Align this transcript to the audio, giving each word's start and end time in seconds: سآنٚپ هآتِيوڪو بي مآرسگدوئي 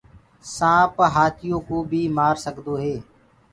سآنٚپ 0.55 0.95
هآتِيوڪو 1.15 1.77
بي 1.89 2.01
مآرسگدوئي 2.17 2.95